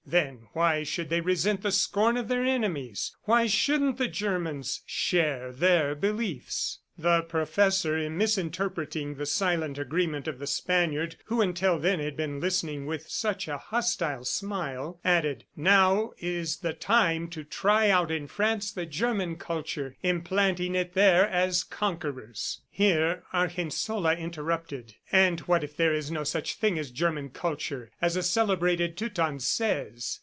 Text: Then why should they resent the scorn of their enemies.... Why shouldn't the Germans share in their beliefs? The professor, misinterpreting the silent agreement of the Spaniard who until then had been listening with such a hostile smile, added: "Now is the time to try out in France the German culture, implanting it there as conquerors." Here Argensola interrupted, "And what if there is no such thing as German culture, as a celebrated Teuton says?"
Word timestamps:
Then 0.11 0.47
why 0.51 0.83
should 0.83 1.07
they 1.09 1.21
resent 1.21 1.61
the 1.61 1.71
scorn 1.71 2.17
of 2.17 2.27
their 2.27 2.43
enemies.... 2.43 3.15
Why 3.23 3.47
shouldn't 3.47 3.97
the 3.97 4.09
Germans 4.09 4.81
share 4.85 5.49
in 5.51 5.57
their 5.59 5.95
beliefs? 5.95 6.79
The 6.97 7.21
professor, 7.23 8.07
misinterpreting 8.11 9.15
the 9.15 9.25
silent 9.25 9.79
agreement 9.79 10.27
of 10.27 10.37
the 10.37 10.45
Spaniard 10.45 11.15
who 11.25 11.41
until 11.41 11.79
then 11.79 11.99
had 11.99 12.15
been 12.15 12.39
listening 12.39 12.85
with 12.85 13.09
such 13.09 13.47
a 13.47 13.57
hostile 13.57 14.23
smile, 14.25 14.99
added: 15.03 15.45
"Now 15.55 16.11
is 16.19 16.57
the 16.57 16.73
time 16.73 17.27
to 17.29 17.43
try 17.43 17.89
out 17.89 18.11
in 18.11 18.27
France 18.27 18.71
the 18.71 18.85
German 18.85 19.37
culture, 19.37 19.95
implanting 20.03 20.75
it 20.75 20.93
there 20.93 21.27
as 21.27 21.63
conquerors." 21.63 22.61
Here 22.69 23.23
Argensola 23.33 24.15
interrupted, 24.15 24.93
"And 25.11 25.39
what 25.41 25.63
if 25.63 25.75
there 25.77 25.93
is 25.95 26.11
no 26.11 26.23
such 26.23 26.55
thing 26.55 26.77
as 26.77 26.91
German 26.91 27.29
culture, 27.29 27.89
as 27.99 28.15
a 28.15 28.21
celebrated 28.21 28.95
Teuton 28.95 29.39
says?" 29.39 30.19